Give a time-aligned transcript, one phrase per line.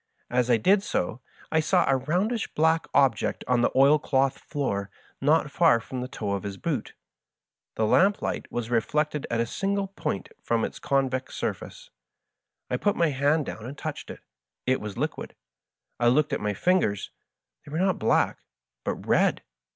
[0.31, 1.21] As I did so
[1.51, 4.89] I saw a roundish black object on the oil cloth floor
[5.21, 6.95] not far from the toe of his boot.
[7.75, 11.91] The lamp light was reflected at a single point from its convex surface.
[12.67, 14.21] I put down my hand and touched it.
[14.65, 15.35] It was liquid.
[15.99, 17.11] I looked at my fingers—
[17.67, 18.39] ^they were not black,
[18.83, 19.43] but red.